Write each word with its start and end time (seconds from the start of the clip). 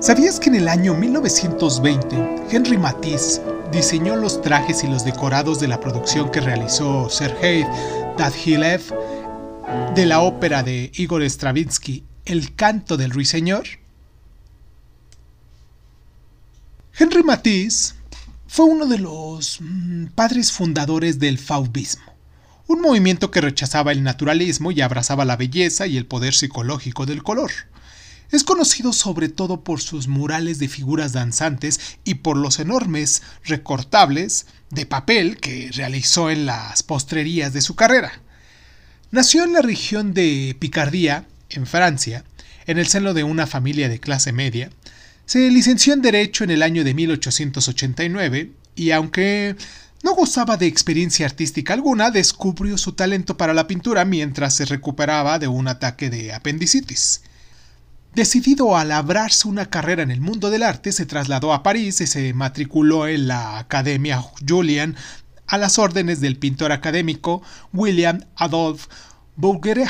¿Sabías 0.00 0.40
que 0.40 0.48
en 0.48 0.54
el 0.54 0.68
año 0.68 0.94
1920 0.94 2.46
Henry 2.50 2.78
Matisse 2.78 3.42
diseñó 3.70 4.16
los 4.16 4.40
trajes 4.40 4.82
y 4.82 4.86
los 4.86 5.04
decorados 5.04 5.60
de 5.60 5.68
la 5.68 5.78
producción 5.78 6.30
que 6.30 6.40
realizó 6.40 7.10
Sergei 7.10 7.66
Dadhilev 8.16 8.80
de 9.94 10.06
la 10.06 10.20
ópera 10.20 10.62
de 10.62 10.90
Igor 10.94 11.22
Stravinsky 11.22 12.02
El 12.24 12.54
canto 12.54 12.96
del 12.96 13.10
ruiseñor? 13.10 13.64
Henry 16.98 17.22
Matisse 17.22 17.94
fue 18.46 18.64
uno 18.64 18.86
de 18.86 19.00
los 19.00 19.58
mm, 19.60 20.06
padres 20.14 20.50
fundadores 20.50 21.18
del 21.18 21.36
fauvismo, 21.38 22.10
un 22.68 22.80
movimiento 22.80 23.30
que 23.30 23.42
rechazaba 23.42 23.92
el 23.92 24.02
naturalismo 24.02 24.72
y 24.72 24.80
abrazaba 24.80 25.26
la 25.26 25.36
belleza 25.36 25.86
y 25.86 25.98
el 25.98 26.06
poder 26.06 26.32
psicológico 26.32 27.04
del 27.04 27.22
color. 27.22 27.50
Es 28.30 28.44
conocido 28.44 28.92
sobre 28.92 29.28
todo 29.28 29.64
por 29.64 29.80
sus 29.80 30.06
murales 30.06 30.60
de 30.60 30.68
figuras 30.68 31.12
danzantes 31.12 31.80
y 32.04 32.14
por 32.14 32.36
los 32.36 32.60
enormes 32.60 33.22
recortables 33.44 34.46
de 34.70 34.86
papel 34.86 35.38
que 35.38 35.70
realizó 35.72 36.30
en 36.30 36.46
las 36.46 36.84
postrerías 36.84 37.52
de 37.52 37.60
su 37.60 37.74
carrera. 37.74 38.20
Nació 39.10 39.42
en 39.42 39.52
la 39.52 39.62
región 39.62 40.14
de 40.14 40.56
Picardía, 40.60 41.26
en 41.48 41.66
Francia, 41.66 42.24
en 42.66 42.78
el 42.78 42.86
seno 42.86 43.14
de 43.14 43.24
una 43.24 43.48
familia 43.48 43.88
de 43.88 43.98
clase 43.98 44.32
media. 44.32 44.70
Se 45.26 45.50
licenció 45.50 45.92
en 45.92 46.02
Derecho 46.02 46.44
en 46.44 46.50
el 46.50 46.62
año 46.62 46.84
de 46.84 46.94
1889 46.94 48.52
y 48.76 48.92
aunque 48.92 49.56
no 50.04 50.14
gozaba 50.14 50.56
de 50.56 50.66
experiencia 50.66 51.26
artística 51.26 51.74
alguna, 51.74 52.12
descubrió 52.12 52.78
su 52.78 52.92
talento 52.92 53.36
para 53.36 53.54
la 53.54 53.66
pintura 53.66 54.04
mientras 54.04 54.54
se 54.54 54.66
recuperaba 54.66 55.40
de 55.40 55.48
un 55.48 55.66
ataque 55.66 56.10
de 56.10 56.32
apendicitis. 56.32 57.22
Decidido 58.14 58.76
a 58.76 58.84
labrarse 58.84 59.46
una 59.46 59.66
carrera 59.66 60.02
en 60.02 60.10
el 60.10 60.20
mundo 60.20 60.50
del 60.50 60.64
arte, 60.64 60.90
se 60.90 61.06
trasladó 61.06 61.52
a 61.52 61.62
París 61.62 62.00
y 62.00 62.08
se 62.08 62.34
matriculó 62.34 63.06
en 63.06 63.28
la 63.28 63.58
Academia 63.58 64.20
Julian 64.46 64.96
a 65.46 65.58
las 65.58 65.78
órdenes 65.78 66.20
del 66.20 66.36
pintor 66.36 66.72
académico 66.72 67.40
William 67.72 68.24
Adolphe 68.34 68.88
Bouguereau. 69.36 69.88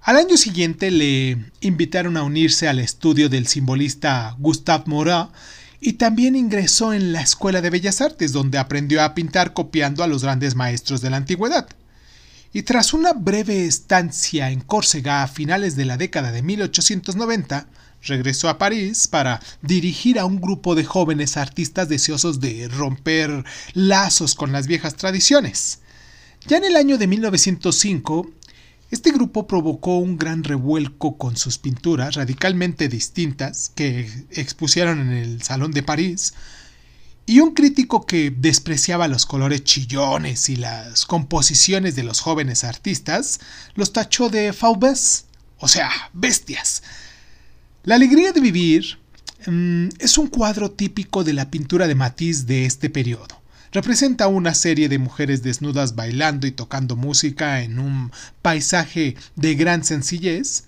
Al 0.00 0.16
año 0.16 0.38
siguiente 0.38 0.90
le 0.90 1.36
invitaron 1.60 2.16
a 2.16 2.22
unirse 2.22 2.68
al 2.68 2.78
estudio 2.78 3.28
del 3.28 3.46
simbolista 3.46 4.34
Gustave 4.38 4.84
Morat 4.86 5.30
y 5.78 5.94
también 5.94 6.36
ingresó 6.36 6.94
en 6.94 7.12
la 7.12 7.20
Escuela 7.20 7.60
de 7.60 7.68
Bellas 7.68 8.00
Artes, 8.00 8.32
donde 8.32 8.56
aprendió 8.56 9.02
a 9.02 9.14
pintar 9.14 9.52
copiando 9.52 10.02
a 10.02 10.06
los 10.06 10.22
grandes 10.22 10.54
maestros 10.54 11.02
de 11.02 11.10
la 11.10 11.18
antigüedad 11.18 11.68
y 12.52 12.62
tras 12.62 12.94
una 12.94 13.12
breve 13.12 13.66
estancia 13.66 14.50
en 14.50 14.60
Córcega 14.60 15.22
a 15.22 15.28
finales 15.28 15.76
de 15.76 15.84
la 15.84 15.96
década 15.96 16.32
de 16.32 16.42
1890, 16.42 17.68
regresó 18.02 18.48
a 18.48 18.58
París 18.58 19.08
para 19.08 19.40
dirigir 19.62 20.18
a 20.18 20.24
un 20.24 20.40
grupo 20.40 20.74
de 20.74 20.84
jóvenes 20.84 21.36
artistas 21.36 21.88
deseosos 21.88 22.40
de 22.40 22.68
romper 22.68 23.44
lazos 23.74 24.34
con 24.34 24.52
las 24.52 24.66
viejas 24.66 24.94
tradiciones. 24.96 25.80
Ya 26.46 26.58
en 26.58 26.64
el 26.64 26.76
año 26.76 26.96
de 26.98 27.06
1905, 27.06 28.30
este 28.90 29.10
grupo 29.10 29.48
provocó 29.48 29.98
un 29.98 30.16
gran 30.16 30.44
revuelco 30.44 31.18
con 31.18 31.36
sus 31.36 31.58
pinturas 31.58 32.14
radicalmente 32.14 32.88
distintas 32.88 33.72
que 33.74 34.08
expusieron 34.30 35.00
en 35.00 35.12
el 35.12 35.42
Salón 35.42 35.72
de 35.72 35.82
París, 35.82 36.34
y 37.26 37.40
un 37.40 37.52
crítico 37.52 38.06
que 38.06 38.30
despreciaba 38.30 39.08
los 39.08 39.26
colores 39.26 39.64
chillones 39.64 40.48
y 40.48 40.56
las 40.56 41.04
composiciones 41.04 41.96
de 41.96 42.04
los 42.04 42.20
jóvenes 42.20 42.62
artistas 42.62 43.40
los 43.74 43.92
tachó 43.92 44.28
de 44.28 44.52
faubes, 44.52 45.26
o 45.58 45.66
sea, 45.66 45.90
bestias. 46.12 46.84
La 47.82 47.96
alegría 47.96 48.32
de 48.32 48.40
vivir 48.40 48.98
mm, 49.46 49.88
es 49.98 50.18
un 50.18 50.28
cuadro 50.28 50.70
típico 50.70 51.24
de 51.24 51.32
la 51.32 51.50
pintura 51.50 51.88
de 51.88 51.96
Matisse 51.96 52.46
de 52.46 52.64
este 52.64 52.90
periodo. 52.90 53.42
Representa 53.72 54.28
una 54.28 54.54
serie 54.54 54.88
de 54.88 54.98
mujeres 54.98 55.42
desnudas 55.42 55.96
bailando 55.96 56.46
y 56.46 56.52
tocando 56.52 56.94
música 56.94 57.60
en 57.62 57.80
un 57.80 58.12
paisaje 58.40 59.16
de 59.34 59.54
gran 59.56 59.84
sencillez, 59.84 60.64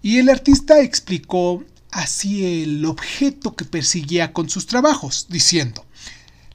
y 0.00 0.18
el 0.18 0.28
artista 0.30 0.80
explicó 0.80 1.64
así 1.92 2.62
el 2.62 2.84
objeto 2.84 3.54
que 3.54 3.64
persiguía 3.64 4.32
con 4.32 4.48
sus 4.48 4.66
trabajos, 4.66 5.26
diciendo, 5.28 5.84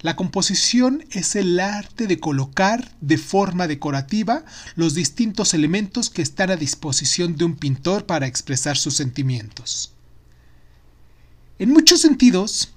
la 0.02 0.16
composición 0.16 1.06
es 1.12 1.36
el 1.36 1.59
arte 1.59 2.06
de 2.06 2.20
colocar 2.20 2.92
de 3.02 3.18
forma 3.18 3.68
decorativa 3.68 4.44
los 4.76 4.94
distintos 4.94 5.53
elementos 5.53 6.09
que 6.09 6.22
están 6.22 6.52
a 6.52 6.56
disposición 6.56 7.36
de 7.36 7.46
un 7.46 7.56
pintor 7.56 8.06
para 8.06 8.28
expresar 8.28 8.78
sus 8.78 8.96
sentimientos. 8.96 9.94
En 11.58 11.72
muchos 11.72 12.02
sentidos, 12.02 12.74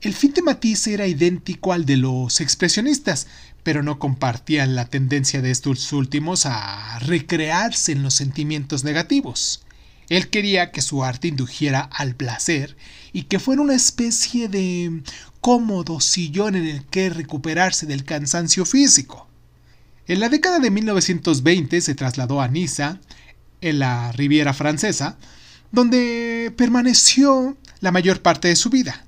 el 0.00 0.14
fin 0.14 0.32
de 0.32 0.42
Matisse 0.42 0.88
era 0.88 1.08
idéntico 1.08 1.72
al 1.72 1.84
de 1.84 1.96
los 1.96 2.40
expresionistas, 2.40 3.26
pero 3.64 3.82
no 3.82 3.98
compartían 3.98 4.76
la 4.76 4.84
tendencia 4.84 5.42
de 5.42 5.50
estos 5.50 5.92
últimos 5.92 6.46
a 6.46 7.00
recrearse 7.00 7.90
en 7.90 8.04
los 8.04 8.14
sentimientos 8.14 8.84
negativos. 8.84 9.65
Él 10.08 10.28
quería 10.28 10.70
que 10.70 10.82
su 10.82 11.02
arte 11.02 11.28
indujera 11.28 11.80
al 11.80 12.14
placer 12.14 12.76
y 13.12 13.24
que 13.24 13.38
fuera 13.38 13.62
una 13.62 13.74
especie 13.74 14.48
de 14.48 15.02
cómodo 15.40 16.00
sillón 16.00 16.54
en 16.54 16.66
el 16.66 16.84
que 16.84 17.10
recuperarse 17.10 17.86
del 17.86 18.04
cansancio 18.04 18.64
físico. 18.64 19.26
En 20.06 20.20
la 20.20 20.28
década 20.28 20.60
de 20.60 20.70
1920 20.70 21.80
se 21.80 21.94
trasladó 21.94 22.40
a 22.40 22.48
Niza, 22.48 23.00
en 23.60 23.78
la 23.80 24.12
Riviera 24.12 24.54
Francesa, 24.54 25.16
donde 25.72 26.52
permaneció 26.56 27.56
la 27.80 27.90
mayor 27.90 28.22
parte 28.22 28.48
de 28.48 28.56
su 28.56 28.70
vida. 28.70 29.04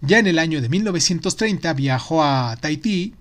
Ya 0.00 0.18
en 0.18 0.26
el 0.26 0.38
año 0.38 0.60
de 0.60 0.68
1930 0.68 1.72
viajó 1.74 2.24
a 2.24 2.56
Tahití, 2.60 3.14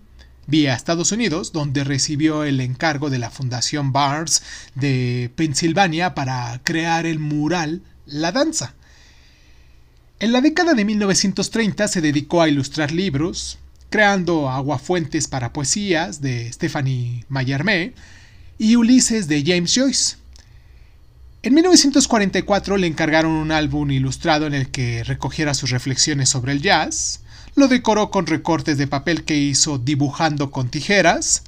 vía 0.49 0.73
Estados 0.73 1.11
Unidos, 1.11 1.51
donde 1.51 1.83
recibió 1.83 2.43
el 2.43 2.59
encargo 2.59 3.09
de 3.09 3.19
la 3.19 3.29
Fundación 3.29 3.91
Barnes 3.91 4.41
de 4.75 5.31
Pensilvania 5.35 6.15
para 6.15 6.59
crear 6.63 7.05
el 7.05 7.19
mural 7.19 7.81
La 8.05 8.31
Danza. 8.31 8.73
En 10.19 10.31
la 10.31 10.41
década 10.41 10.73
de 10.73 10.83
1930 10.83 11.87
se 11.87 12.01
dedicó 12.01 12.41
a 12.41 12.49
ilustrar 12.49 12.91
libros, 12.91 13.59
creando 13.89 14.49
Aguafuentes 14.49 15.27
para 15.27 15.53
Poesías 15.53 16.21
de 16.21 16.51
Stephanie 16.51 17.25
Mallarmé 17.29 17.93
y 18.57 18.75
Ulises 18.75 19.27
de 19.27 19.43
James 19.45 19.73
Joyce. 19.73 20.17
En 21.41 21.53
1944 21.53 22.75
le 22.75 22.87
encargaron 22.87 23.31
un 23.31 23.53
álbum 23.53 23.89
ilustrado 23.91 24.45
en 24.45 24.53
el 24.53 24.69
que 24.69 25.05
recogiera 25.05 25.53
sus 25.53 25.69
reflexiones 25.69 26.27
sobre 26.27 26.51
el 26.51 26.61
jazz, 26.61 27.21
lo 27.59 27.67
decoró 27.67 28.09
con 28.09 28.25
recortes 28.25 28.77
de 28.77 28.87
papel 28.87 29.25
que 29.25 29.37
hizo 29.37 29.77
dibujando 29.77 30.49
con 30.49 30.69
tijeras. 30.69 31.43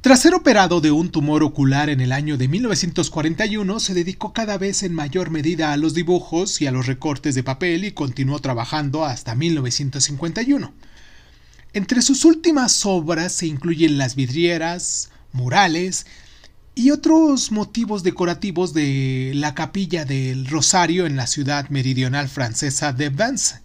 Tras 0.00 0.20
ser 0.20 0.34
operado 0.34 0.80
de 0.80 0.90
un 0.90 1.08
tumor 1.08 1.44
ocular 1.44 1.88
en 1.88 2.00
el 2.00 2.10
año 2.10 2.36
de 2.36 2.48
1941, 2.48 3.78
se 3.78 3.94
dedicó 3.94 4.32
cada 4.32 4.58
vez 4.58 4.82
en 4.82 4.92
mayor 4.92 5.30
medida 5.30 5.72
a 5.72 5.76
los 5.76 5.94
dibujos 5.94 6.60
y 6.60 6.66
a 6.66 6.72
los 6.72 6.86
recortes 6.86 7.36
de 7.36 7.44
papel 7.44 7.84
y 7.84 7.92
continuó 7.92 8.40
trabajando 8.40 9.04
hasta 9.04 9.36
1951. 9.36 10.74
Entre 11.72 12.02
sus 12.02 12.24
últimas 12.24 12.84
obras 12.84 13.32
se 13.32 13.46
incluyen 13.46 13.96
las 13.96 14.16
vidrieras, 14.16 15.10
murales 15.32 16.06
y 16.74 16.90
otros 16.90 17.52
motivos 17.52 18.02
decorativos 18.02 18.74
de 18.74 19.30
la 19.34 19.54
capilla 19.54 20.04
del 20.04 20.46
Rosario 20.48 21.06
en 21.06 21.14
la 21.14 21.28
ciudad 21.28 21.68
meridional 21.68 22.28
francesa 22.28 22.92
de 22.92 23.10
Vence. 23.10 23.63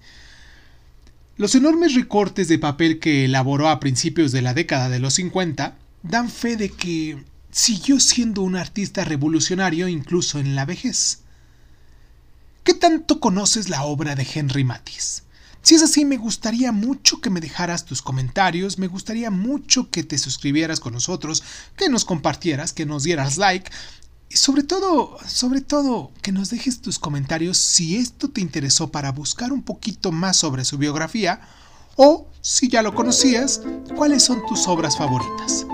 Los 1.40 1.56
enormes 1.56 1.94
recortes 1.94 2.50
de 2.50 2.60
papel 2.60 3.00
que 3.00 3.24
elaboró 3.24 3.70
a 3.70 3.80
principios 3.80 4.34
de 4.34 4.42
la 4.42 4.54
década 4.54 4.90
de 4.90 5.00
los 5.00 5.14
50 5.14 5.74
dan 6.04 6.30
fe 6.30 6.58
de 6.58 6.70
que 6.70 7.24
siguió 7.50 8.02
siendo 8.02 8.42
un 8.42 8.58
artista 8.58 9.06
revolucionario 9.06 9.88
incluso 9.88 10.40
en 10.40 10.54
la 10.54 10.66
vejez. 10.66 11.20
¿Qué 12.66 12.74
tanto 12.74 13.22
conoces 13.22 13.70
la 13.70 13.84
obra 13.84 14.16
de 14.16 14.28
Henry 14.30 14.66
Matisse? 14.66 15.24
Si 15.62 15.76
es 15.76 15.82
así, 15.82 16.04
me 16.04 16.18
gustaría 16.18 16.74
mucho 16.74 17.22
que 17.22 17.30
me 17.30 17.40
dejaras 17.40 17.86
tus 17.86 18.02
comentarios, 18.02 18.78
me 18.78 18.88
gustaría 18.88 19.32
mucho 19.32 19.90
que 19.90 20.04
te 20.04 20.18
suscribieras 20.18 20.82
con 20.82 20.92
nosotros, 20.92 21.42
que 21.78 21.88
nos 21.88 22.04
compartieras, 22.04 22.74
que 22.74 22.86
nos 22.86 23.04
dieras 23.04 23.38
like 23.38 23.72
y 24.30 24.38
sobre 24.38 24.64
todo, 24.64 25.18
sobre 25.28 25.62
todo, 25.62 26.12
que 26.22 26.32
nos 26.32 26.52
dejes 26.52 26.82
tus 26.82 27.00
comentarios 27.00 27.58
si 27.58 27.98
esto 27.98 28.30
te 28.30 28.42
interesó 28.42 28.92
para 28.92 29.12
buscar 29.12 29.52
un 29.52 29.64
poquito 29.64 30.12
más 30.12 30.38
sobre 30.38 30.66
su 30.66 30.78
biografía 30.78 31.42
o, 31.96 32.28
si 32.42 32.70
ya 32.70 32.84
lo 32.84 32.94
conocías, 32.94 33.62
cuáles 33.96 34.24
son 34.24 34.46
tus 34.46 34.68
obras 34.68 34.98
favoritas. 34.98 35.66